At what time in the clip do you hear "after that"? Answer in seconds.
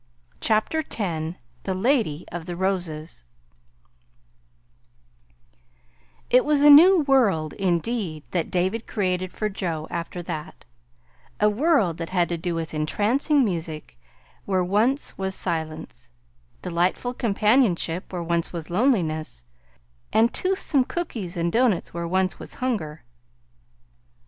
9.91-10.65